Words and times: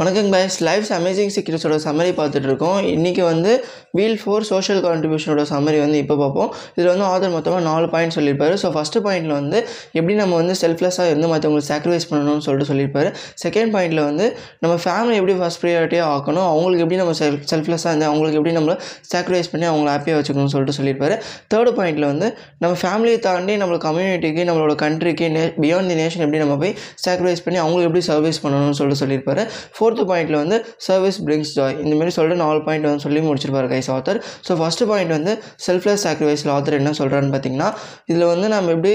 வணக்கம் 0.00 0.28
boys 0.32 0.54
life's 0.66 0.90
amazing 0.96 1.32
சீக்ரெட்ஸோட 1.34 1.76
summary 1.84 2.12
பார்த்துட்டு 2.18 2.48
இருக்கோம் 2.48 2.78
இன்றைக்கி 2.92 3.22
வந்து 3.28 3.50
வீல் 3.96 4.16
ஃபோர் 4.20 4.46
சோஷியல் 4.50 4.80
கான்ட்ரிபியூஷனோட 4.86 5.42
சம்மரி 5.50 5.78
வந்து 5.82 5.98
இப்போ 6.02 6.14
பார்ப்போம். 6.20 6.48
இதில் 6.76 6.88
வந்து 6.92 7.04
ஆதர் 7.10 7.32
மொத்தமாக 7.34 7.62
நாலு 7.66 7.86
பாயிண்ட் 7.94 8.14
சொல்லியிருப்பாரு. 8.16 8.54
ஸோ 8.62 8.68
ஃபஸ்ட்டு 8.74 9.02
பாயிண்டில் 9.06 9.34
வந்து 9.38 9.58
எப்படி 9.98 10.14
நம்ம 10.20 10.36
வந்து 10.40 10.54
செல்ஃப்லெஸ்ஸாக 10.62 11.10
இருந்து 11.12 11.28
மற்றவங்களுக்கு 11.32 11.70
சாக்ரிஃபைஸ் 11.72 12.06
பண்ணணும்னு 12.12 12.44
சொல்லிட்டு 12.46 12.68
சொல்லியிருப்பாரு. 12.70 13.10
செகண்ட் 13.44 13.72
பாயிண்டில் 13.74 14.02
வந்து 14.08 14.26
நம்ம 14.64 14.76
ஃபேமிலி 14.84 15.18
எப்படி 15.20 15.36
ஃபஸ்ட் 15.42 15.60
ப்ரியாரிட்டியாக 15.64 16.14
ஆக்கணும்? 16.14 16.48
அவங்களுக்கு 16.54 16.84
எப்படி 16.86 17.00
நம்ம 17.02 17.14
செல்ஃப் 17.20 17.44
செல்ஃப்லெஸ்ஸாக 17.52 17.92
இருந்து 17.94 18.08
அவங்களுக்கு 18.10 18.40
எப்படி 18.40 18.54
நம்ம 18.60 18.78
சாக்ரிஃபைஸ் 19.12 19.52
பண்ணி 19.54 19.68
அவங்கள 19.72 19.90
ஹாப்பியாக 19.96 20.20
வச்சுக்கணும்னு 20.22 20.54
சொல்லிட்டு 20.56 20.76
சொல்லியிருப்பாரு. 20.80 21.18
தேர்டு 21.54 21.76
பாயிண்டில் 21.80 22.08
வந்து 22.12 22.30
நம்ம 22.64 22.72
ஃபேமிலியை 22.84 23.20
தாண்டி 23.28 23.56
நம்ம 23.64 23.80
கம்யூனிட்டிக்கு 23.86 24.48
நம்மளோட 24.50 24.76
கண்ட்ரிக்கு 24.86 25.28
நே 25.36 25.44
பியாண்ட் 25.66 25.90
தி 25.94 25.98
நேஷன் 26.02 26.24
எப்படி 26.26 26.42
நம்ம 26.46 26.58
போய் 26.64 26.74
சாக்ரிஃபைஸ் 27.06 27.44
பண்ணி 27.46 27.60
அவங்களுக்கு 27.66 27.90
எப்படி 27.92 28.04
சர்வீஸ் 28.10 28.42
பண்ணணும்னு 28.46 28.80
சொல்லிட்டு 28.82 29.02
சொல்லியிருப்பாரு. 29.04 29.44
ஃபோர்த்து 29.82 30.06
பாயிண்ட்டில் 30.10 30.40
வந்து 30.40 30.56
சர்வீஸ் 30.86 31.20
பிரிங்ஸ் 31.26 31.52
ஜாய் 31.56 31.76
இந்த 31.84 31.94
மாதிரி 31.94 32.14
சொல்லிட்டு 32.16 32.40
நாலு 32.42 32.62
பாயிண்ட் 32.66 32.88
வந்து 32.88 33.04
சொல்லி 33.04 33.22
முடிச்சிருப்பாரு 33.24 33.70
guys 33.72 33.90
author 33.94 34.18
so 34.46 34.54
first 34.58 34.88
point 34.90 35.14
வந்து 35.14 35.32
செல்ஃப்லெஸ் 35.66 36.04
சாக்ரிஃபைஸில் 36.06 36.52
ஆத்தர் 36.54 36.78
என்ன 36.78 36.92
சொல்கிறான்னு 36.98 37.32
பார்த்தீங்கன்னா 37.32 37.68
இதில் 38.10 38.26
வந்து 38.32 38.48
நம்ம 38.48 38.72
எப்படி 38.76 38.92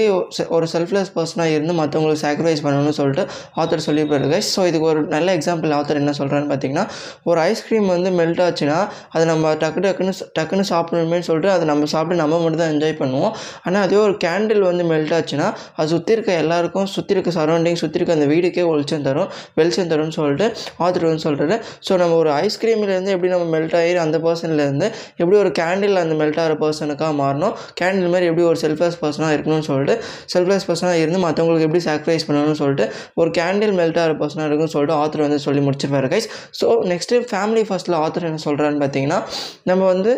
ஒரு 0.56 0.66
செல்ஃப்லெஸ் 0.72 1.12
பர்சனாக 1.14 1.54
இருந்து 1.56 1.74
மற்றவங்களுக்கு 1.78 2.22
சாக்ரிஃபைஸ் 2.22 2.62
பண்ணணும்னு 2.64 2.96
சொல்லிட்டு 2.98 3.24
ஆத்தர் 3.56 3.84
சொல்லியிருப்பாரு 3.86 4.30
கைஸ் 4.32 4.50
ஸோ 4.56 4.66
இதுக்கு 4.66 4.86
ஒரு 4.86 5.02
நல்ல 5.08 5.28
எக்ஸாம்பிள் 5.38 5.74
ஆத்தர் 5.78 6.00
என்ன 6.02 6.14
சொல்கிறான்னு 6.18 6.50
பார்த்தீங்கன்னா 6.50 6.84
ஒரு 7.24 7.40
ஐஸ்கிரீம் 7.46 7.86
வந்து 7.86 8.10
மெல்ட் 8.18 8.42
ஆச்சுன்னா 8.46 8.78
அதை 9.10 9.24
நம்ம 9.26 9.54
டக்கு 9.54 9.80
டக்குன்னு 9.84 10.14
டக்குன்னு 10.38 10.66
சாப்பிடணுமே 10.70 11.20
சொல்லிட்டு 11.28 11.50
அதை 11.50 11.64
நம்ம 11.66 11.90
சாப்பிட்டு 11.92 12.22
நம்ம 12.22 12.38
மட்டும் 12.42 12.62
தான் 12.62 12.72
என்ஜாய் 12.74 12.96
பண்ணுவோம். 13.00 13.32
ஆனால் 13.64 13.82
அதே 13.82 13.96
ஒரு 14.04 14.14
கேண்டில் 14.24 14.62
வந்து 14.62 14.84
மெல்ட் 14.84 15.12
ஆச்சுன்னா 15.18 15.46
அது 15.76 15.88
சுற்றி 15.88 16.12
இருக்க 16.12 16.32
எல்லாருக்கும் 16.42 16.88
சுற்றி 16.94 17.14
இருக்க 17.14 17.30
சரௌண்டிங் 17.30 17.78
சுற்றி 17.82 17.98
இருக்க 17.98 18.12
அந்த 18.12 18.26
வீடுக்கே 18.26 18.64
வெளிச்சம் 18.70 19.02
தரும் 19.02 19.28
வெளிச்சம் 19.54 19.90
தரும்னு 19.92 20.16
சொல்லிட்டு 20.18 20.46
ஆத்தர் 20.78 21.06
வந்து 21.08 21.24
சொல்கிறாரு 21.30 21.56
ஸோ 21.88 21.96
நம்ம 21.96 22.14
ஒரு 22.14 22.30
ஐஸ்கிரீம்லேருந்து 22.30 23.12
எப்படி 23.14 23.30
நம்ம 23.32 23.58
மெல்ட் 23.58 23.76
ஆகி 23.76 23.94
அந்த 23.96 24.18
பர்சன்லேருந்து 24.18 24.86
எப்படி 25.16 25.38
ஒரு 25.38 25.52
கேண்டில் 25.58 25.94
அந்த 25.94 26.14
மெல்ட் 26.14 26.40
ஆகிற 26.40 26.54
பர்சனுக்காக 26.54 27.12
மாறணும்? 27.22 27.54
கேண்டில் 27.80 28.08
மாதிரி 28.08 28.26
எப்படி 28.26 28.46
ஒரு 28.46 28.58
செல்ஃப்லெஸ் 28.62 28.98
பர்சனாக 29.02 29.36
இருக்கணும்னு 29.36 29.66
சொல்லிட்டு 29.70 29.94
செல்ஃப்லெஸ் 30.34 30.66
பர்சனாக 30.68 31.00
இருந்து 31.02 31.18
மற்றவங்களுக்கு 31.18 31.66
எப்படி 31.68 31.84
சாக்ரிஃபைஸ் 31.84 32.26
பண்ணணும்னு 32.28 32.52
சொல்லிட்டு 32.52 32.86
ஒரு 33.14 33.30
கேண்டில் 33.30 33.74
மெல்ட் 33.80 33.98
ஆகிற 33.98 34.12
பர்சனாக 34.12 34.46
இருக்குன்னு 34.46 34.74
சொல்லிட்டு 34.76 35.00
ஆத்தர் 35.00 35.24
வந்து 35.26 35.38
சொல்லி 35.38 35.62
முடிச்சிருப்பாரு 35.68 36.08
கைஸ் 36.14 36.28
ஸோ 36.60 36.68
நெக்ஸ்ட்டு 36.92 37.20
ஃபேமிலி 37.30 37.64
ஃபஸ்ட்டில் 37.68 37.98
ஆத்தர் 38.02 38.28
என்ன 38.30 38.42
சொல்கிறான்னு 38.44 38.80
பார்த்தீங்கன்னா 38.84 39.20
நம்ம 39.62 39.86
வந்து 39.86 40.12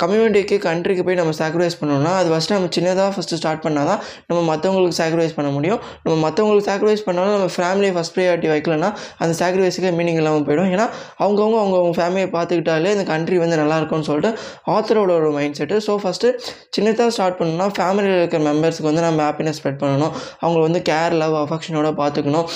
கம்யூனிட்டிக்கு 0.00 0.58
கண்ட்ரிக்கு 0.68 1.04
போய் 1.04 1.14
நம்ம 1.14 1.32
சாக்ரிஃபைஸ் 1.38 1.78
பண்ணணும்னா 1.80 2.12
அது 2.20 2.30
ஃபஸ்ட்டு 2.32 2.50
நம்ம 2.50 2.68
சின்னதாக 2.76 3.10
ஃபஸ்ட்டு 3.16 3.38
ஸ்டார்ட் 3.40 3.62
பண்ணால் 3.62 3.86
தான் 3.86 4.00
நம்ம 4.26 4.40
மற்றவங்களுக்கு 4.50 4.98
சாக்ரிஃபைஸ் 5.00 5.34
பண்ண 5.34 5.50
முடியும். 5.50 5.80
நம்ம 6.02 6.30
மற்றவங்களுக்கு 6.30 6.68
சாக்ரிஃபைஸ் 6.70 7.04
பண்ணாலும் 7.04 7.34
நம்ம 7.36 7.50
ஃபேமிலியை 7.56 7.92
ஃபஸ்ட் 7.96 8.14
ப்ரையாரிட்டி 8.16 8.48
வைக்கலன்னா 8.50 8.88
அந்த 9.18 9.32
சாக்ரிஃபைஸுக்கு 9.40 9.89
மீனிங் 9.98 10.20
இல்லாமல் 10.22 10.46
போயிடும். 10.48 10.70
ஏன்னா 10.74 10.86
அவங்கவுங்க 11.24 11.58
அவங்கவுங்க 11.62 11.96
ஃபேமிலியை 12.00 12.28
பார்த்துக்கிட்டாலே 12.36 12.94
இந்த 12.96 13.06
கண்ட்ரி 13.12 13.38
வந்து 13.44 13.60
நல்லா 13.62 13.78
இருக்கும்னு 13.80 14.08
சொல்லிட்டு 14.10 14.32
ஆத்தரோட 14.76 15.12
ஒரு 15.20 15.30
மைண்ட் 15.36 15.58
செட்டு 15.60 15.78
ஸோ 15.88 15.94
ஃபஸ்ட்டு 16.04 16.32
சின்னதாக 16.76 17.10
ஸ்டார்ட் 17.16 17.38
பண்ணணும்னா 17.40 17.68
ஃபேமிலியில் 17.78 18.18
இருக்கிற 18.22 18.42
மெம்பர்ஸுக்கு 18.50 18.90
வந்து 18.90 19.06
நம்ம 19.08 19.22
ஹாப்பினஸ் 19.28 19.60
ஸ்ப்ரெட் 19.60 19.82
பண்ணணும். 19.84 20.14
அவங்கள 20.42 20.62
வந்து 20.68 20.82
கேர் 20.90 21.16
லவ் 21.22 21.36
அஃபெக்ஷனோட 21.44 21.90
பார்த்துக்கணும். 22.02 22.48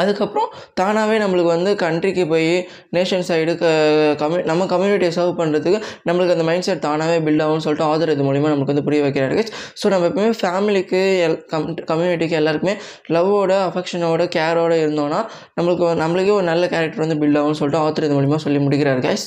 அதுக்கப்புறம் 0.00 0.48
தானாகவே 0.80 1.16
நம்மளுக்கு 1.18 1.50
வந்து 1.50 1.70
கண்ட்ரிக்கு 1.82 2.24
போய் 2.28 2.50
நேஷன் 2.94 3.26
சைடு 3.28 3.52
கம்யூ 4.20 4.40
நம்ம 4.50 4.66
கம்யூனிட்டியை 4.66 5.12
சர்வ் 5.16 5.34
பண்ணுறதுக்கு 5.40 5.80
நம்மளுக்கு 6.08 6.36
அந்த 6.36 6.46
மைண்ட் 6.50 6.66
செட் 6.66 6.84
தானாகவே 6.84 7.18
பில்ட் 7.26 7.44
ஆகும்னு 7.44 7.64
சொல்லிட்டு 7.66 7.86
ஆதர் 7.88 8.12
இது 8.12 8.26
மூலிமா 8.28 8.52
நமக்கு 8.54 8.74
வந்து 8.74 8.86
புரிய 8.86 9.02
வைக்கிறாரு 9.02 9.44
ஸோ 9.80 9.88
நம்ம 9.88 10.08
எப்பவுமே 10.10 10.32
ஃபேமிலிக்கு 10.40 11.02
எல் 11.26 11.38
கம் 11.50 11.68
கம்யூனிட்டிக்கு 11.90 12.38
எல்லாருக்குமே 12.40 12.76
லவ்வோட 13.10 13.54
அஃபெக்ஷனோட 13.68 14.24
கேரோட 14.36 14.74
இருந்தோம்னா 14.82 15.20
நம்மளுக்கு 15.56 15.94
நம்மளுக்கே 16.02 16.34
ஒரு 16.34 16.48
நல்ல 16.48 16.66
கேரக்டர் 16.66 17.04
வந்து 17.04 17.20
பில்ட் 17.20 17.40
ஆகும்னு 17.40 17.60
சொல்லிட்டு 17.60 17.84
ஆத்தர் 17.84 18.06
இது 18.08 18.18
மூலிமா 18.18 18.40
சொல்லி 18.40 18.60
முடிக்கிறார் 18.60 19.02
கைஸ் 19.06 19.26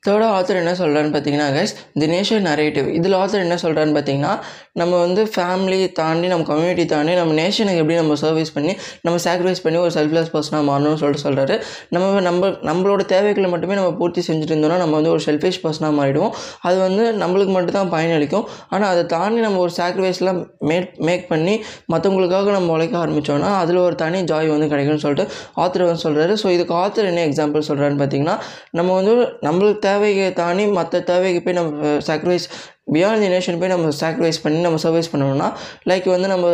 தேர்டாக 0.00 0.34
ஆத்தர் 0.34 0.58
என்ன 0.58 0.72
சொல்கிறான்னு 0.78 1.12
பார்த்தீங்கன்னா 1.12 1.46
கைஸ் 1.54 1.72
தி 2.00 2.06
நேஷன் 2.10 2.44
நரேட்டிவ் 2.48 2.88
இதில் 2.92 3.16
ஆத்தர் 3.18 3.42
என்ன 3.42 3.56
சொல்கிறான்னு 3.62 3.94
பார்த்தீங்கன்னா 3.96 4.34
நம்ம 4.80 4.92
வந்து 5.04 5.22
ஃபேமிலி 5.34 5.80
தாண்டி 6.00 6.26
நம்ம 6.32 6.46
கம்யூனிட்டி 6.50 6.86
தாண்டி 6.94 7.14
நம்ம 7.20 7.34
நேஷனுக்கு 7.40 7.82
எப்படி 7.82 7.98
நம்ம 8.00 8.16
சர்வீஸ் 8.24 8.52
பண்ணி 8.56 8.72
நம்ம 9.02 9.16
சாக்ரிஃபைஸ் 9.26 9.62
பண்ணி 9.64 9.78
ஒரு 9.84 9.92
செல்ஃப்லெஸ் 9.98 10.30
பர்சனாக 10.34 10.62
மாறணும்னு 10.70 11.00
சொல்லிட்டு 11.02 11.24
சொல்கிறாரு 11.26 11.54
நம்ம 11.94 12.20
நம்ம 12.28 12.50
நம்மளோட 12.68 13.02
தேவைகளை 13.14 13.50
மட்டுமே 13.54 13.76
நம்ம 13.80 13.92
பூர்த்தி 14.00 14.22
செஞ்சுட்டு 14.28 14.52
இருந்தோம்னா 14.54 14.78
நம்ம 14.82 14.94
வந்து 14.98 15.12
ஒரு 15.14 15.22
செல்ஃபிஷ் 15.26 15.60
பர்சனாக 15.64 15.92
மாறிடுவோம். 16.00 16.34
அது 16.68 16.76
வந்து 16.86 17.04
நம்மளுக்கு 17.22 17.52
மட்டும் 17.56 17.78
தான் 17.78 17.92
பயனளிக்கும். 17.94 18.46
ஆனால் 18.70 18.90
அதை 18.92 19.02
தாண்டி 19.14 19.40
நம்ம 19.46 19.60
ஒரு 19.66 19.72
சாக்ரிஃபைஸ்லாம் 19.78 20.40
மேக் 20.70 20.90
மேக் 21.08 21.24
பண்ணி 21.28 21.54
மற்றவங்களுக்காக 21.92 22.52
நம்ம 22.56 22.72
உழைக்க 22.76 22.96
ஆரம்பித்தோன்னா 23.04 23.50
அதில் 23.62 23.80
ஒரு 23.86 23.96
தனி 24.04 24.20
ஜாய் 24.32 24.54
வந்து 24.54 24.70
கிடைக்கும்னு 24.72 25.04
சொல்லிட்டு 25.06 25.26
ஆத்தர் 25.62 25.86
வந்து 25.88 26.04
சொல்கிறாரு 26.06 26.34
ஸோ 26.42 26.48
இதுக்கு 26.56 26.74
ஆத்தர் 26.82 27.10
என்ன 27.12 27.24
எக்ஸாம்பிள் 27.28 27.68
சொல்கிறான்னு 27.70 28.00
பார்த்தீங்கன்னா 28.02 28.36
நம்ம 28.70 28.90
வந்து 29.00 29.14
நம்மளுக்கு 29.46 29.82
தேவையை 29.88 30.28
தாண்டி 30.42 30.66
மற்ற 30.78 31.00
தேவைக்கு 31.12 31.42
போய் 31.42 31.58
நம்ம 31.60 31.94
சாக்ரிஃபைஸ் 32.08 32.48
பியாண்ட் 32.92 33.22
தி 33.22 33.30
நேஷன் 33.34 33.58
போய் 33.58 33.68
நம்ம 33.68 33.92
சாக்ரிஃபைஸ் 34.00 34.42
பண்ணி 34.42 34.60
நம்ம 34.60 34.80
சர்வைஸ் 34.82 35.12
பண்ணணும்னா 35.12 35.48
லைக் 35.88 36.06
வந்து 36.06 36.28
நம்ம 36.28 36.46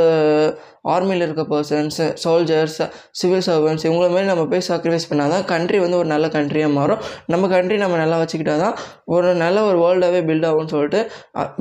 ஆர்மியில் 0.92 1.24
இருக்க 1.26 1.42
பர்சன்ஸ் 1.52 1.98
சோல்ஜர்ஸ் 2.22 2.78
சிவில் 3.20 3.44
சர்வன்ஸ் 3.48 3.84
இவங்கள 3.86 4.08
மாதிரி 4.14 4.28
நம்ம 4.30 4.44
போய் 4.52 4.64
சாக்ரிஃபைஸ் 4.68 5.06
பண்ணால் 5.10 5.32
தான் 5.34 5.44
கண்ட்ரி 5.52 5.78
வந்து 5.84 5.98
ஒரு 6.00 6.08
நல்ல 6.12 6.26
கண்ட்ரியாக 6.36 6.72
மாறும். 6.78 7.00
நம்ம 7.32 7.48
கண்ட்ரி 7.54 7.76
நம்ம 7.82 7.98
நல்லா 8.02 8.16
வச்சுக்கிட்டா 8.22 8.56
தான் 8.64 8.74
ஒரு 9.14 9.30
நல்ல 9.42 9.58
ஒரு 9.68 9.78
வேர்ல்டாகவே 9.84 10.20
பில்ட் 10.28 10.46
ஆகும்னு 10.50 10.72
சொல்லிட்டு 10.74 11.00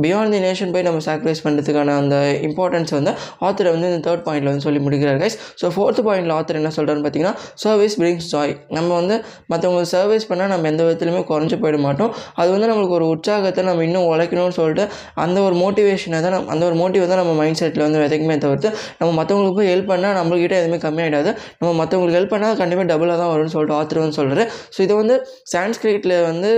பியாண்ட் 0.03 0.33
தி 0.35 0.41
நேஷன் 0.47 0.73
போய் 0.75 0.87
நம்ம 0.87 1.01
சாக்ரிஃபைஸ் 1.07 1.43
பண்ணுறதுக்கான 1.45 1.95
அந்த 2.01 2.15
இம்பார்ட்டன்ஸ் 2.49 2.93
வந்து 2.97 3.13
ஆத்தர் 3.47 3.71
வந்து 3.75 3.89
இந்த 3.91 4.01
தேர்ட் 4.07 4.25
பாயிண்டில் 4.27 4.51
வந்து 4.51 4.65
சொல்லி 4.67 4.81
முடிக்கிறார் 4.87 5.19
கைஸ் 5.23 5.37
ஸோ 5.61 5.71
ஃபோர்த் 5.75 6.01
பாயிண்டில் 6.07 6.35
ஆத்தர் 6.37 6.59
என்ன 6.61 6.73
சொல்கிறான்னு 6.77 7.05
பார்த்தீங்கன்னா 7.05 7.35
சர்வீஸ் 7.63 7.97
பிரிங்ஸ் 8.01 8.29
ஜாய் 8.33 8.53
நம்ம 8.77 8.89
வந்து 8.99 9.15
மற்றவங்களுக்கு 9.51 9.93
சர்வீஸ் 9.95 10.27
பண்ணால் 10.31 10.51
நம்ம 10.53 10.67
எந்த 10.73 10.81
விதத்துலையுமே 10.87 11.23
குறைஞ்சி 11.31 11.57
போயிட 11.63 11.79
மாட்டோம். 11.87 12.11
அது 12.41 12.49
வந்து 12.55 12.67
நம்மளுக்கு 12.71 12.95
ஒரு 12.99 13.07
உற்சாகத்தை 13.13 13.63
நம்ம 13.69 13.83
இன்னும் 13.87 14.07
உழைக்கணும்னு 14.11 14.55
சொல்லிட்டு 14.59 14.85
அந்த 15.23 15.37
ஒரு 15.47 15.55
மோட்டிவேஷனை 15.63 16.19
தான் 16.25 16.35
நம்ம 16.35 16.51
அந்த 16.53 16.63
ஒரு 16.69 16.77
மோட்டிவ் 16.81 17.07
தான் 17.11 17.21
நம்ம 17.21 17.33
மைண்ட் 17.41 17.59
செட்டில் 17.61 17.85
வந்து 17.85 18.01
விதைக்குமே 18.03 18.37
தவிர்த்து 18.45 18.69
நம்ம 18.99 19.11
மற்றவங்களுக்கு 19.19 19.59
போய் 19.59 19.71
ஹெல்ப் 19.73 19.89
பண்ணால் 19.91 20.15
நம்மள்கிட்ட 20.19 20.55
எதுவுமே 20.61 20.79
கம்மியாகிடாது 20.85 21.29
நம்ம 21.59 21.71
மற்றவங்களுக்கு 21.81 22.19
ஹெல்ப் 22.19 22.33
பண்ணால் 22.33 22.57
கண்டிப்பாக 22.61 22.87
டபுளாக 22.91 23.17
தான் 23.21 23.31
வரும்னு 23.33 23.53
சொல்லிட்டு 23.55 23.77
ஆத்தர் 23.79 24.01
வந்து 24.03 24.17
சொல்கிறாரு 24.19 24.45
ஸோ 24.75 24.79
இது 24.87 24.93
வந்து 25.01 25.15
சான்ஸ்கிரிட்டில் 25.53 26.15
வந்து 26.29 26.51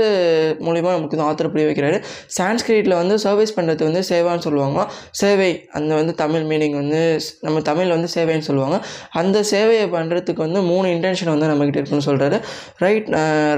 மூலிமா 0.68 0.92
நமக்கு 0.96 1.16
வந்து 1.16 1.28
ஆத்தர் 1.30 1.52
புரிய 1.54 1.68
வைக்கிறாரு. 1.70 2.00
சான்ஸ்கிரிட்டில் 2.40 2.98
வந்து 3.02 3.18
சர்வீஸ் 3.26 3.56
பண்ணுறது 3.58 3.84
வந்து 3.90 4.04
சேவான்னு 4.12 4.46
சொல்லுவாங்க. 4.48 4.80
சேவை 5.22 5.52
அந்த 5.80 5.92
வந்து 6.02 6.16
தமிழ் 6.24 6.46
மீனிங் 6.52 6.78
வந்து 6.82 7.02
நம்ம 7.48 7.62
தமிழ் 7.72 7.96
வந்து 7.96 8.10
சேவைன்னு 8.18 8.48
சொல்லுவாங்க. 8.50 8.80
அந்த 9.22 9.38
சேவையை 9.54 9.88
பண்ணுறதுக்கு 9.98 10.46
வந்து 10.48 10.62
மூணு 10.72 10.88
இன்டென்ஷன் 10.98 11.34
வந்து 11.36 11.50
நம்மக்கிட்ட 11.52 11.82
இருக்குன்னு 11.82 12.10
சொல்கிறாரு 12.12 12.40
ரைட் 12.86 13.10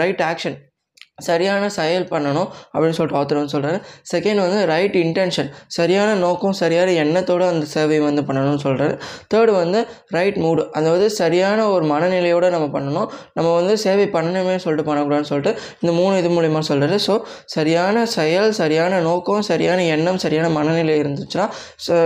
ரைட் 0.03 0.23
ஆக்ஷன் 0.31 0.57
சரியான 1.19 1.69
செயல் 1.69 2.03
பண்ணணும் 2.11 2.49
அப்படின்னு 2.73 2.95
சொல்லிட்டு 2.95 3.19
ஆத்தர் 3.19 3.37
வந்து 3.37 3.53
சொல்கிறாரு 3.53 3.77
செகண்ட் 4.11 4.39
வந்து 4.39 4.65
ரைட் 4.65 4.95
இன்டென்ஷன் 4.95 5.47
சரியான 5.67 6.15
நோக்கம் 6.15 6.53
சரியான 6.53 6.91
எண்ணத்தோடு 6.93 7.45
அந்த 7.45 7.65
சேவை 7.65 7.99
வந்து 7.99 8.21
பண்ணணும்னு 8.21 8.61
சொல்கிறாரு 8.63 8.95
தேர்டு 9.33 9.51
வந்து 9.51 9.79
ரைட் 10.11 10.37
மூடு 10.37 10.63
அதாவது 10.73 11.09
சரியான 11.11 11.69
ஒரு 11.69 11.85
மனநிலையோடு 11.85 12.49
நம்ம 12.49 12.67
பண்ணணும். 12.67 13.07
நம்ம 13.33 13.53
வந்து 13.53 13.77
சேவை 13.77 14.05
பண்ணணுமே 14.07 14.57
சொல்லிட்டு 14.57 14.85
பண்ணக்கூடாதுன்னு 14.89 15.27
சொல்லிட்டு 15.27 15.53
இந்த 15.81 15.93
மூணு 15.93 16.17
இது 16.17 16.29
மூலிமா 16.29 16.61
சொல்கிறாரு 16.69 16.99
ஸோ 17.07 17.15
சரியான 17.45 18.05
செயல் 18.13 18.51
சரியான 18.51 18.99
நோக்கம் 18.99 19.41
சரியான 19.41 19.83
எண்ணம் 19.87 20.17
சரியான 20.17 20.49
மனநிலை 20.49 20.99
இருந்துச்சுன்னா 21.01 21.47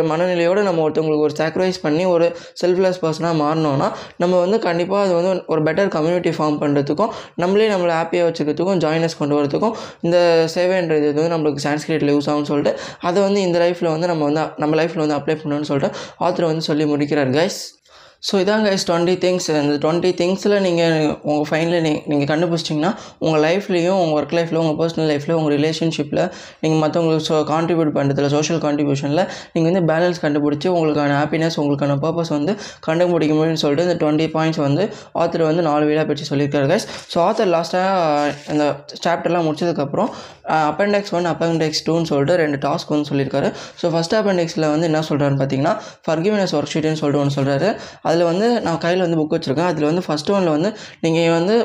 மனநிலையோடு 0.04 0.64
நம்ம 0.64 0.82
ஒருத்தவங்களுக்கு 0.82 1.24
ஒரு 1.24 1.38
சாக்ரிஃபைஸ் 1.40 1.82
பண்ணி 1.82 2.06
ஒரு 2.06 2.30
செல்ஃப்லெஸ் 2.62 3.02
பர்சனாக 3.02 3.36
மாறினோன்னா 3.44 3.90
நம்ம 4.18 4.34
வந்து 4.40 4.60
கண்டிப்பாக 4.60 5.04
அது 5.06 5.14
வந்து 5.14 5.44
ஒரு 5.48 5.62
பெட்டர் 5.62 5.94
கம்யூனிட்டி 5.98 6.30
ஃபார்ம் 6.30 6.60
பண்ணுறதுக்கும் 6.64 7.14
நம்மளே 7.36 7.70
நம்மளை 7.74 7.94
ஹாப்பியாக 7.94 8.28
வச்சுக்கிறதுக்கும் 8.30 8.82
ஜாயின் 8.82 9.00
ஜாயினஸ் 9.02 9.20
கொண்டு 9.20 9.36
வரதுக்கும் 9.38 9.76
இந்த 10.02 10.18
சேவைன்றது 10.56 11.04
இது 11.04 11.18
வந்து 11.18 11.34
நம்மளுக்கு 11.34 11.64
சான்ஸ்கிரிட்டில் 11.66 12.14
யூஸ் 12.14 12.30
ஆகும்னு 12.32 12.50
சொல்லிட்டு 12.52 12.74
அதை 13.02 13.20
வந்து 13.22 13.42
இந்த 13.42 13.58
லைஃப்பில் 13.64 13.92
வந்து 13.92 14.10
நம்ம 14.12 14.26
வந்து 14.30 14.44
நம்ம 14.64 14.76
லைஃப்பில் 14.76 15.04
வந்து 15.06 15.18
அப்ளை 15.18 15.36
பண்ணணும்னு 15.36 15.70
சொல்லிட்டு 15.72 15.92
ஆத்தர் 16.22 16.50
வந்து 16.50 16.66
சொல்லி 16.70 16.86
முடிக்கிறார் 16.92 17.32
கைஸ் 17.38 17.62
ஸோ 18.24 18.34
இதான் 18.42 18.64
கைஸ் 18.66 18.84
டுவெண்ட்டி 18.90 19.14
திங்ஸ் 19.24 19.48
இந்த 19.62 19.76
டுவெண்ட்டி 19.84 20.10
திங்ஸில் 20.20 20.56
நீங்கள் 20.66 20.96
உங்கள் 21.30 21.48
ஃபைனில் 21.50 21.82
நீ 21.86 21.92
நீங்கள் 22.12 22.30
கண்டுபிடிச்சிட்டிங்கன்னா 22.32 22.92
உங்கள் 23.18 23.42
லைஃப்லேயும் 23.48 24.00
உங்கள் 24.02 24.18
ஒர்க் 24.18 24.36
லைஃப்பில் 24.38 24.60
உங்கள் 24.64 24.78
பர்சனல் 24.82 25.10
லைஃப்பில் 25.12 25.36
உங்கள் 25.38 25.54
ரிலேஷன்ஷிப்பில் 25.58 26.22
நீங்கள் 26.62 26.82
மற்றவங்களுக்கு 26.84 27.26
ஸோ 27.28 27.38
கான்ட்ரிபியூட் 27.52 27.92
பண்ணுறதுல 27.98 28.30
சோஷியல் 28.36 28.62
கான்ட்ரிபியூஷனில் 28.66 29.24
நீங்கள் 29.54 29.70
வந்து 29.72 29.84
பேலன்ஸ் 29.92 30.22
கண்டுபிடிச்சி 30.26 30.70
உங்களுக்கான 30.76 31.16
ஹாப்பினஸ் 31.22 31.58
உங்களுக்கான 31.64 31.98
பர்பஸ் 32.06 32.34
வந்து 32.38 32.56
கண்டுபிடிக்க 32.80 33.34
முடியும்னு 33.34 33.64
சொல்லிட்டு 33.64 33.88
இந்த 33.90 33.98
டுவெண்ட்டி 34.04 34.28
பாயிண்ட்ஸ் 34.36 34.62
வந்து 34.68 34.86
ஆத்தர் 35.24 35.46
வந்து 35.50 35.66
நாலு 35.70 35.86
வீடாக 35.86 36.06
பிரித்து 36.06 36.30
சொல்லியிருக்காரு 36.32 36.70
கைஸ் 36.74 36.88
ஸோ 37.14 37.20
ஆத்தர் 37.28 37.52
லாஸ்ட்டாக 37.56 38.54
இந்த 38.54 38.66
சாப்டர்லாம் 39.06 39.48
முடிச்சதுக்கப்புறம் 39.50 40.12
அப்பெண்டெக்ஸ் 40.62 41.14
ஒன் 41.14 41.26
அப்பெண்டெக்ஸ் 41.26 41.84
டூன்னு 41.88 42.10
சொல்லிட்டு 42.12 42.36
ரெண்டு 42.36 42.58
டாஸ்க் 42.58 42.90
வந்து 42.94 43.10
சொல்லியிருக்காரு. 43.10 43.50
ஸோ 43.82 43.86
ஃபஸ்ட் 43.94 44.16
அப்பெண்டெக்ஸில் 44.18 44.66
வந்து 44.72 44.88
என்ன 44.90 45.04
சொல்கிறாருன்னு 45.10 45.40
பார்த்தீங்கன்னா 45.42 45.74
ஃபர்கிவினஸ் 46.08 46.54
ஒர்க் 46.58 46.72
ஷீட்னு 46.74 47.00
சொல்லிட்டு 47.02 47.22
ஒன்று 47.24 47.36
சொல்கிறாரு 47.38 47.70
அதில் 48.12 48.28
வந்து 48.32 48.48
நான் 48.68 48.80
கையில் 48.86 49.04
வந்து 49.06 49.20
புக் 49.22 49.36
வச்சுருக்கேன். 49.36 49.70
அதில் 49.72 49.88
வந்து 49.90 50.04
ஃபஸ்ட்டு 50.08 50.36
ஒன்றில் 50.38 50.54
வந்து 50.58 50.70
நீங்கள் 51.06 51.34
வந்து 51.38 51.56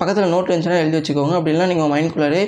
பக்கத்தில் 0.00 0.32
நோட் 0.34 0.48
இருந்துச்சுன்னா 0.50 0.80
எழுதி 0.84 0.96
வச்சுக்கோங்க. 1.00 1.34
அப்படின்னா 1.40 1.66
நீங்கள் 1.72 1.92
மைண்ட்குள்ளாரே 1.94 2.42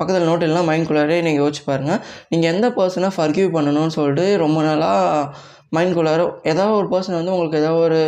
பக்கத்தில் 0.00 0.28
நோட் 0.30 0.44
இல்லைனா 0.48 0.66
மைண்ட்குள்ளாரே 0.72 1.18
நீங்கள் 1.28 1.42
யோசிச்சு 1.44 1.64
பாருங்கள் 1.70 2.00
நீங்கள் 2.32 2.50
எந்த 2.54 2.68
பர்சனை 2.78 3.10
ஃபர்கியூ 3.18 3.48
பண்ணணும்னு 3.56 3.96
சொல்லிட்டு 3.98 4.26
ரொம்ப 4.44 4.60
நாளாக 4.68 5.26
மைண்ட்குள்ளார 5.76 6.22
ஏதாவது 6.52 6.74
ஒரு 6.80 6.88
பர்சன் 6.94 7.18
வந்து 7.18 7.32
உங்களுக்கு 7.34 7.60
ஏதாவது 7.60 7.82
ஒரு 7.88 8.00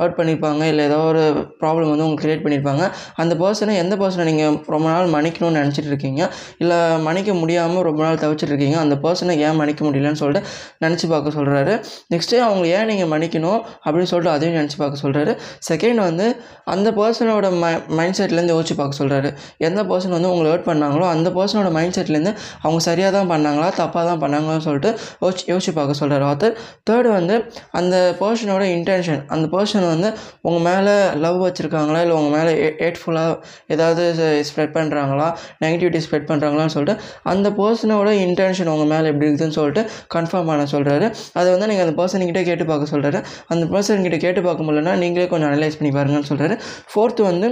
ஹர்ட் 0.00 0.16
பண்ணியிருப்பாங்க 0.18 0.62
இல்லை 0.70 0.84
ஏதோ 0.84 0.98
ஒரு 1.10 1.22
ப்ராப்ளம் 1.60 1.90
வந்து 1.92 2.04
உங்களுக்கு 2.04 2.24
க்ரியேட் 2.24 2.44
பண்ணியிருப்பாங்க 2.44 2.84
அந்த 3.16 3.34
பர்சனை 3.42 3.74
எந்த 3.76 3.94
பர்சனை 3.96 4.24
நீங்கள் 4.30 4.54
ரொம்ப 4.74 4.86
நாள் 4.88 5.08
மன்னிக்கணும்னு 5.14 5.60
நினச்சிட்டு 5.60 5.90
இருக்கீங்க? 5.92 6.22
இல்லை 6.58 6.78
மன்னிக்க 7.06 7.32
முடியாமல் 7.34 7.84
ரொம்ப 7.88 8.00
நாள் 8.02 8.20
தவிச்சிட்டு 8.22 8.52
இருக்கீங்க? 8.52 8.78
அந்த 8.80 8.94
பர்சனை 9.04 9.34
ஏன் 9.46 9.58
மன்னிக்க 9.60 9.82
முடியலன்னு 9.86 10.20
சொல்லிட்டு 10.22 10.42
நினச்சி 10.84 11.06
பார்க்க 11.08 11.36
சொல்கிறாரு 11.38 11.74
நெக்ஸ்ட்டு 12.14 12.40
அவங்க 12.40 12.66
ஏன் 12.76 12.88
நீங்கள் 12.90 13.10
மன்னிக்கணும் 13.12 13.60
அப்படின்னு 13.84 14.10
சொல்லிட்டு 14.12 14.34
அதையும் 14.36 14.58
நினச்சி 14.60 14.78
பார்க்க 14.78 15.02
சொல்கிறாரு 15.04 15.32
செகண்ட் 15.68 16.00
வந்து 16.00 16.26
அந்த 16.64 16.88
பர்சனோட 16.90 17.46
ம 17.60 17.66
மைண்ட் 17.98 18.18
செட்லேருந்து 18.18 18.54
யோசிச்சு 18.56 18.74
பார்க்க 18.74 19.00
சொல்கிறாரு 19.02 19.28
எந்த 19.60 19.80
பர்சன் 19.84 20.16
வந்து 20.16 20.30
உங்களை 20.32 20.48
ஹர்ட் 20.52 20.68
பண்ணாங்களோ 20.70 21.06
அந்த 21.14 21.28
பர்சனோட 21.30 21.70
மைண்ட் 21.70 21.96
செட்லேருந்து 21.98 22.32
அவங்க 22.62 22.80
சரியாக 22.80 23.12
தான் 23.16 23.30
பண்ணாங்களா 23.32 23.68
தப்பாக 23.80 24.04
தான் 24.04 24.20
பண்ணாங்களான்னு 24.22 24.66
சொல்லிட்டு 24.68 24.90
யோசிச்சு 25.22 25.46
யோசிச்சு 25.52 25.74
பார்க்க 25.74 26.00
சொல்கிறார் 26.02 26.26
ஆத்தர் 26.30 26.54
தேர்டு 26.90 27.10
வந்து 27.18 27.36
அந்த 27.72 27.96
பர்சனோட 28.20 28.64
இன்டென்ஷன் 28.76 29.22
அந்த 29.28 29.46
பர்சன் 29.56 29.88
வந்து 29.90 30.08
உங்கள் 30.48 30.64
மேலே 30.68 30.94
லவ் 31.24 31.38
வச்சுருக்காங்களா? 31.46 32.00
இல்லை 32.04 32.16
உங்கள் 32.18 32.34
மேலே 32.36 32.52
ஹேட்ஃபுல்லாக 32.80 33.34
ஏதாவது 33.74 34.02
ஸ்ப்ரெட் 34.48 34.74
பண்ணுறாங்களா 34.76 35.28
நெகட்டிவிட்டி 35.64 36.00
ஸ்ப்ரெட் 36.06 36.28
பண்ணுறாங்களான்னு 36.30 36.74
சொல்லிட்டு 36.76 36.96
அந்த 37.24 37.50
பர்சனோட 37.60 38.12
இன்டென்ஷன் 38.26 38.72
உங்கள் 38.74 38.90
மேலே 38.92 39.08
எப்படி 39.12 39.28
இருக்குதுன்னு 39.28 39.58
சொல்லிட்டு 39.58 39.84
கன்ஃபார்ம் 40.14 40.50
பண்ண 40.50 40.66
சொல்கிறாரு 40.74 41.06
அதை 41.32 41.48
வந்து 41.52 41.66
நீங்கள் 41.66 41.86
அந்த 41.86 41.96
பர்சன்கிட்ட 42.00 42.42
கேட்டு 42.44 42.64
பார்க்க 42.64 42.94
சொல்கிறாரு 42.94 43.20
அந்த 43.48 43.64
பர்சன்கிட்ட 43.66 44.18
கேட்டு 44.18 44.42
பார்க்க 44.42 44.68
முடியலன்னா 44.68 44.94
நீங்களே 44.96 45.28
கொஞ்சம் 45.28 45.50
அனலைஸ் 45.52 45.78
பண்ணி 45.80 45.92
பாருங்கன்னு 45.98 46.30
சொல்கிறாரு 46.32 46.56
ஃபோர்த்து 46.92 47.22
வந்து 47.22 47.48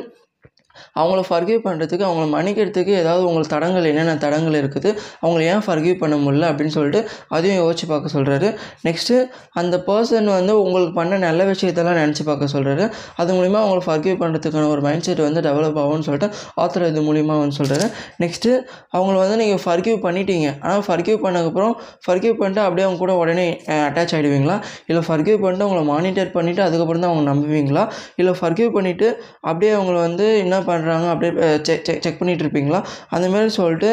அவங்கள 1.00 1.22
ஃபர்கிவ் 1.28 1.60
பண்ணுறதுக்கு 1.66 2.06
அவங்கள 2.08 2.26
மன்னிக்கிறதுக்கு 2.34 2.94
ஏதாவது 3.02 3.24
உங்களுக்கு 3.28 3.52
தடங்கள் 3.54 3.88
என்னென்ன 3.92 4.16
தடங்கள் 4.24 4.58
இருக்குது 4.62 4.90
அவங்கள 5.22 5.40
ஏன் 5.52 5.64
ஃபர்கிவ் 5.66 5.96
பண்ண 6.02 6.16
முடியல 6.24 6.50
அப்படின்னு 6.52 6.74
சொல்லிட்டு 6.76 7.00
அதையும் 7.36 7.60
யோசிச்சு 7.62 7.88
பார்க்க 7.92 8.14
சொல்கிறாரு 8.16 8.50
நெக்ஸ்ட்டு 8.88 9.16
அந்த 9.62 9.76
பர்சன் 9.88 10.30
வந்து 10.36 10.54
உங்களுக்கு 10.62 10.94
பண்ண 11.00 11.18
நல்ல 11.26 11.44
விஷயத்தெல்லாம் 11.52 12.00
நினச்சி 12.02 12.24
பார்க்க 12.30 12.52
சொல்கிறாரு 12.54 12.84
அது 13.20 13.30
மூலிமா 13.38 13.60
அவங்கள 13.64 13.82
ஃபர்கிவ் 13.88 14.16
பண்ணுறதுக்கான 14.22 14.68
ஒரு 14.74 14.82
மைண்ட் 14.86 15.06
செட் 15.08 15.22
வந்து 15.26 15.40
டெவலப் 15.48 15.80
ஆகும்னு 15.82 16.06
சொல்லிட்டு 16.08 16.28
ஆத்தர் 16.62 16.86
இது 16.90 17.02
மூலிமா 17.08 17.34
வந்து 17.42 17.56
சொல்கிறாரு 17.60 17.86
நெக்ஸ்ட்டு 18.22 18.52
அவங்கள 18.96 19.16
வந்து 19.22 19.36
நீங்கள் 19.42 19.62
ஃபர்கிவ் 19.64 19.98
பண்ணிட்டீங்க. 20.06 20.48
ஆனால் 20.62 20.82
ஃபர்கிவ் 20.88 21.18
பண்ணதுக்கப்புறம் 21.24 21.74
ஃபர்கிவ் 22.04 22.34
பண்ணிட்டு 22.40 22.62
அப்படியே 22.66 22.84
அவங்க 22.86 23.00
கூட 23.04 23.12
உடனே 23.22 23.46
அட்டாச் 23.88 24.12
ஆகிடுவீங்களா 24.16 24.56
இல்லை 24.90 25.02
ஃபர்கிவ் 25.08 25.38
பண்ணிட்டு 25.42 25.66
அவங்கள 25.66 25.82
மானிட்டர் 25.92 26.30
பண்ணிவிட்டு 26.36 26.62
அதுக்கப்புறம் 26.66 27.02
தான் 27.04 27.12
அவங்க 27.12 27.24
நம்புவீங்களா? 27.30 27.84
இல்லை 28.20 28.32
ஃபர்கிவ் 28.40 28.70
பண்ணிவிட்டு 28.76 29.08
அப்படியே 29.48 29.72
அவங்கள 29.78 29.96
வந்து 30.06 30.26
என்ன 30.44 30.56
பண்ணுறாங்க 30.70 31.06
அப்படியே 31.14 31.32
செக் 31.68 31.84
செக் 31.88 32.02
செக் 32.06 32.20
பண்ணிகிட்டு 32.20 32.46
இருப்பீங்களா? 32.46 32.80
அந்த 33.16 33.26
மாதிரி 33.34 33.52
சொல்லிட்டு 33.58 33.92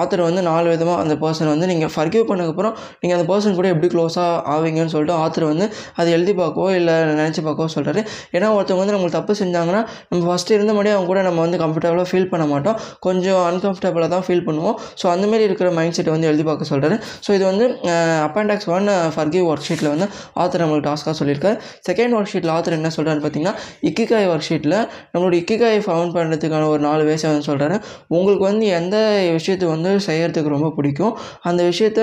ஆத்தர் 0.00 0.22
வந்து 0.28 0.42
நாலு 0.48 0.66
விதமாக 0.72 0.98
அந்த 1.04 1.14
பர்சன் 1.22 1.50
வந்து 1.52 1.68
நீங்கள் 1.72 1.92
ஃபர்கிவ் 1.94 2.24
பண்ணதுக்கப்புறம் 2.30 2.74
நீங்கள் 3.00 3.16
அந்த 3.18 3.26
பர்சன் 3.30 3.56
கூட 3.58 3.68
எப்படி 3.74 3.88
க்ளோஸாக 3.94 4.40
ஆவீங்கன்னு 4.54 4.92
சொல்லிட்டு 4.94 5.16
ஆத்தர் 5.22 5.46
வந்து 5.52 5.66
அதை 6.00 6.08
எழுதி 6.16 6.34
பார்க்கவோ 6.40 6.68
இல்லை 6.78 6.94
நினச்சி 7.20 7.42
பார்க்கவோ 7.46 7.68
சொல்கிறாரு 7.76 8.00
ஏன்னா 8.36 8.48
ஒருத்தவங்க 8.56 8.82
வந்து 8.82 8.94
நம்மளுக்கு 8.96 9.18
தப்பு 9.18 9.34
செஞ்சாங்கன்னா 9.42 9.82
நம்ம 10.10 10.20
ஃபஸ்ட்டு 10.28 10.56
இருந்த 10.58 10.72
மாதிரி 10.78 10.92
அவங்க 10.94 11.08
கூட 11.12 11.22
நம்ம 11.28 11.40
வந்து 11.46 11.58
கம்ஃபர்டபுளாக 11.64 12.08
ஃபீல் 12.10 12.30
பண்ண 12.32 12.44
மாட்டோம். 12.52 12.76
கொஞ்சம் 13.06 13.42
அன்கம்ஃபர்டபுளாக 13.50 14.10
தான் 14.14 14.24
ஃபீல் 14.26 14.44
பண்ணுவோம். 14.48 14.76
ஸோ 15.00 15.04
அந்தமாரி 15.14 15.44
இருக்கிற 15.48 15.68
மைண்ட் 15.78 15.96
செட்டை 15.98 16.12
வந்து 16.14 16.28
எழுதி 16.30 16.44
பார்க்க 16.48 16.70
சொல்கிறாரு 16.72 16.96
ஸோ 17.26 17.30
இது 17.38 17.44
வந்து 17.50 17.64
அப்பண்டாக்ஸ் 18.26 18.68
ஒன் 18.76 18.86
ஃபர்கிவ் 19.16 19.46
ஒர்க் 19.52 19.66
ஷீட்டில் 19.68 19.90
வந்து 19.94 20.06
ஆத்தர் 20.42 20.64
நம்மளுக்கு 20.64 20.88
டாஸ்க்காக 20.90 21.14
சொல்லியிருக்காரு. 21.20 21.56
செகண்ட் 21.88 22.14
ஒர்க் 22.18 22.32
ஷீட்டில் 22.32 22.52
ஆத்தர் 22.56 22.78
என்ன 22.78 22.92
சொல்கிறாருன்னு 22.96 23.24
பார்த்தீங்கன்னா 23.26 23.54
இக்கிகாய் 23.90 24.28
ஒர்க் 24.32 24.46
ஷீட்டில் 24.50 24.76
நம்மளோட 25.12 25.34
இக்கிகாயை 25.42 25.80
ஃபவுண்ட் 25.86 26.14
பண்ணுறதுக்கான 26.18 26.68
ஒரு 26.74 26.82
நாலு 26.88 27.02
வேஸை 27.10 27.28
வந்து 27.32 27.46
சொல்கிறாரு 27.50 27.76
உங்களுக்கு 28.16 28.44
வந்து 28.50 28.66
எந்த 28.80 28.96
விஷயத்தை 29.32 29.68
வந்து 29.68 29.90
செய்கிறதுக்கு 30.06 30.54
ரொம்ப 30.56 30.70
பிடிக்கும். 30.76 31.18
அந்த 31.42 31.62
விஷயத்த 31.62 32.00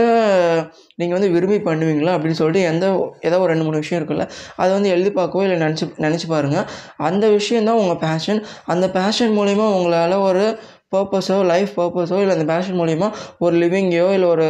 நீங்கள் 0.95 1.17
வந்து 1.19 1.29
விரும்பி 1.29 1.57
பண்ணுவீங்களா? 1.69 2.13
அப்படின்னு 2.15 2.39
சொல்லிட்டு 2.41 2.67
எந்த 2.67 2.85
ஏதோ 3.21 3.39
ஒரு 3.39 3.51
ரெண்டு 3.53 3.63
மூணு 3.63 3.77
விஷயம் 3.77 3.99
இருக்குல்ல 4.01 4.25
அதை 4.55 4.71
வந்து 4.73 4.89
எழுதி 4.89 5.09
பார்க்கவோ 5.09 5.43
இல்லை 5.47 5.57
நினச்சி 5.67 5.87
நினச்சி 5.97 6.27
பாருங்கள் 6.27 6.65
அந்த 6.97 7.29
விஷயம் 7.29 7.65
தான் 7.65 7.75
உங்கள் 7.75 7.97
பேஷன் 7.97 8.41
அந்த 8.65 8.89
பேஷன் 8.89 9.37
மூலிமா 9.37 9.67
உங்களால் 9.77 10.13
ஒரு 10.13 10.59
பர்பஸோ 10.95 11.35
லைஃப் 11.51 11.71
பர்பஸோ 11.79 12.17
இல்லை 12.21 12.33
அந்த 12.37 12.45
பேஷன் 12.53 12.77
மூலிமா 12.79 13.07
ஒரு 13.37 13.55
லிவிங்கையோ 13.57 14.07
இல்லை 14.15 14.27
ஒரு 14.27 14.47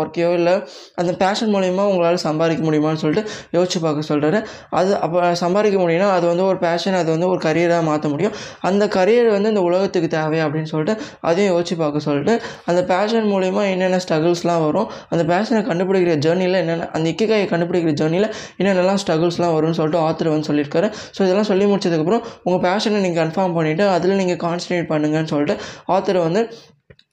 ஒர்க்கையோ 0.00 0.30
இல்லை 0.38 0.54
அந்த 1.00 1.12
பேஷன் 1.20 1.52
மூலிமா 1.54 1.82
உங்களால் 1.90 2.18
சம்பாதிக்க 2.24 2.62
முடியுமான்னு 2.68 3.00
சொல்லிட்டு 3.02 3.22
யோசிச்சு 3.56 3.80
பார்க்க 3.84 4.08
சொல்கிறாரு 4.08 4.38
அது 4.78 4.90
அப்போ 5.04 5.20
சம்பாதிக்க 5.42 5.78
முடியும்னா 5.82 6.08
அது 6.16 6.26
வந்து 6.26 6.44
ஒரு 6.44 6.58
பேஷன் 6.58 6.96
அது 7.00 7.10
வந்து 7.14 7.28
ஒரு 7.28 7.40
கரியராக 7.46 7.84
மாற்ற 7.90 8.08
முடியும். 8.08 8.34
அந்த 8.68 8.84
கரியர் 8.96 9.28
வந்து 9.36 9.52
இந்த 9.54 9.62
உலகத்துக்கு 9.68 10.08
தேவை 10.16 10.40
அப்படின்னு 10.46 10.70
சொல்லிட்டு 10.72 10.94
அதையும் 11.30 11.52
யோசிச்சு 11.54 11.76
பார்க்க 11.82 12.04
சொல்லிட்டு 12.08 12.34
அந்த 12.70 12.80
பேஷன் 12.92 13.28
மூலிமா 13.32 13.62
என்னென்ன 13.74 14.00
ஸ்ட்ரகிள்ஸ்லாம் 14.04 14.62
வரும் 14.66 14.88
அந்த 15.12 15.22
பேஷனை 15.32 15.62
கண்டுபிடிக்கிற 15.70 16.16
ஜேர்னியில் 16.26 16.58
என்னென்ன 16.62 16.90
அந்த 16.96 17.06
இக்கைக்காயை 17.12 17.46
கண்டுபிடிக்கிற 17.52 17.94
ஜேர்னியில் 18.02 18.28
என்னென்னலாம் 18.60 19.00
ஸ்ட்ரகிள்ஸ்லாம் 19.04 19.54
வரும்னு 19.56 19.78
சொல்லிட்டு 19.80 20.02
ஆத்தர் 20.08 20.32
வந்து 20.34 20.48
சொல்லியிருக்காரு. 20.50 20.88
ஸோ 21.16 21.20
இதெல்லாம் 21.26 21.48
சொல்லி 21.52 21.64
முடிச்சதுக்கப்புறம் 21.72 22.22
உங்கள் 22.46 22.62
பேஷனை 22.68 23.00
நீங்கள் 23.06 23.22
கன்ஃபார்ம் 23.22 23.56
பண்ணிவிட்டு 23.58 23.86
அதில் 23.96 24.18
நீங்கள் 24.22 24.40
கான்சன்ட்ரேட் 24.44 24.90
பண்ணுங்கன்னு 24.92 25.32
சொல்லிட்டு 25.34 25.56
ஆத்தர் 25.96 26.20
வந்து 26.26 26.42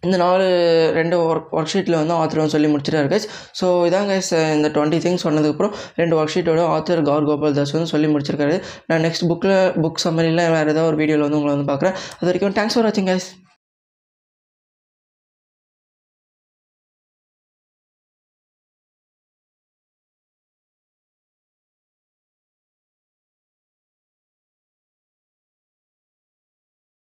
இந்த 0.06 0.18
நாலு 0.24 0.46
ரெண்டு 0.98 1.16
ஒர்க் 1.26 1.52
ஒர்க் 1.58 1.72
ஷீட்டில் 1.74 1.98
வந்து 2.00 2.14
ஆத்தர் 2.20 2.42
வந்து 2.42 2.54
சொல்லி 2.56 2.70
முடிச்சிட்டாரு 2.72 3.10
கைஸ் 3.12 3.28
ஸோ 3.60 3.66
இதான் 3.90 4.10
கைஸ் 4.12 4.32
இந்த 4.56 4.70
டுவெண்ட்டி 4.76 5.00
திங்ஸ் 5.04 5.26
சொன்னதுக்கப்புறம் 5.28 5.74
ரெண்டு 6.00 6.16
ஒர்க் 6.20 6.34
ஷீட்டோட 6.36 6.64
ஆத்தர் 6.76 7.02
கௌர் 7.10 7.28
கோபால் 7.30 7.58
தாஸ் 7.58 7.76
வந்து 7.78 7.92
சொல்லி 7.94 8.10
முடிச்சிருக்காரு. 8.14 8.56
நான் 8.92 9.04
நெக்ஸ்ட் 9.08 9.28
புக்கில் 9.32 9.56
புக் 9.84 10.04
சம்மரியில் 10.06 10.44
வேறு 10.56 10.72
ஏதாவது 10.74 10.90
ஒரு 10.92 11.00
வீடியோவில் 11.02 11.26
வந்து 11.28 11.40
உங்களை 11.40 11.54
வந்து 11.56 11.70
பார்க்குறேன். 11.72 11.96
அது 12.20 12.30
வரைக்கும் 12.32 12.58
தேங்க்ஸ் 12.60 12.78
ஃபார் 12.78 12.88
வாட்சிங் 12.88 13.10
கைஸ் 13.12 13.30